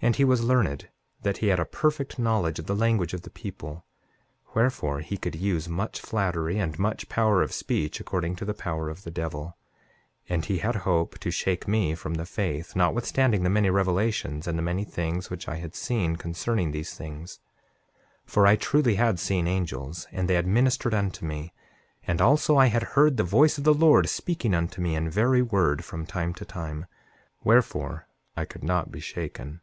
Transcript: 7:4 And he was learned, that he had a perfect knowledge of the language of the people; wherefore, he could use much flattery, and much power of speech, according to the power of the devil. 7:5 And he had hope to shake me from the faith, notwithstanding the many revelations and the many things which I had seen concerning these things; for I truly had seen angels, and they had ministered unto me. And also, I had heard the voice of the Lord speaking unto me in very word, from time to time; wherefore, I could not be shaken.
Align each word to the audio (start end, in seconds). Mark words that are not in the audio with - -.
7:4 0.00 0.06
And 0.06 0.14
he 0.14 0.24
was 0.24 0.44
learned, 0.44 0.88
that 1.22 1.38
he 1.38 1.48
had 1.48 1.58
a 1.58 1.64
perfect 1.64 2.20
knowledge 2.20 2.60
of 2.60 2.66
the 2.66 2.76
language 2.76 3.14
of 3.14 3.22
the 3.22 3.30
people; 3.30 3.84
wherefore, 4.54 5.00
he 5.00 5.16
could 5.16 5.34
use 5.34 5.68
much 5.68 6.00
flattery, 6.00 6.56
and 6.60 6.78
much 6.78 7.08
power 7.08 7.42
of 7.42 7.52
speech, 7.52 7.98
according 7.98 8.36
to 8.36 8.44
the 8.44 8.54
power 8.54 8.88
of 8.90 9.02
the 9.02 9.10
devil. 9.10 9.56
7:5 10.30 10.34
And 10.34 10.44
he 10.44 10.58
had 10.58 10.74
hope 10.76 11.18
to 11.18 11.32
shake 11.32 11.66
me 11.66 11.96
from 11.96 12.14
the 12.14 12.24
faith, 12.24 12.76
notwithstanding 12.76 13.42
the 13.42 13.50
many 13.50 13.70
revelations 13.70 14.46
and 14.46 14.56
the 14.56 14.62
many 14.62 14.84
things 14.84 15.30
which 15.30 15.48
I 15.48 15.56
had 15.56 15.74
seen 15.74 16.14
concerning 16.14 16.70
these 16.70 16.94
things; 16.94 17.40
for 18.24 18.46
I 18.46 18.54
truly 18.54 18.94
had 18.94 19.18
seen 19.18 19.48
angels, 19.48 20.06
and 20.12 20.30
they 20.30 20.34
had 20.34 20.46
ministered 20.46 20.94
unto 20.94 21.26
me. 21.26 21.52
And 22.06 22.20
also, 22.22 22.56
I 22.56 22.66
had 22.66 22.84
heard 22.94 23.16
the 23.16 23.24
voice 23.24 23.58
of 23.58 23.64
the 23.64 23.74
Lord 23.74 24.08
speaking 24.08 24.54
unto 24.54 24.80
me 24.80 24.94
in 24.94 25.10
very 25.10 25.42
word, 25.42 25.84
from 25.84 26.06
time 26.06 26.34
to 26.34 26.44
time; 26.44 26.86
wherefore, 27.42 28.06
I 28.36 28.44
could 28.44 28.62
not 28.62 28.92
be 28.92 29.00
shaken. 29.00 29.60